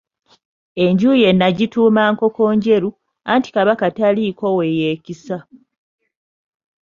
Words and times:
Enju 0.83 1.11
ye 1.21 1.29
n'agituuma 1.33 2.01
Nkokonjeru, 2.13 2.89
anti 3.33 3.49
Kabaka 3.55 3.85
taliiko 3.97 4.45
we 4.57 4.65
yeekisa. 4.79 5.37